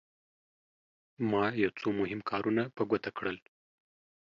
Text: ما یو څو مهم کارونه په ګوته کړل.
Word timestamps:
ما 1.29 1.43
یو 1.63 1.71
څو 1.79 1.87
مهم 1.99 2.19
کارونه 2.29 2.63
په 2.75 2.81
ګوته 2.89 3.09
کړل. 3.17 3.37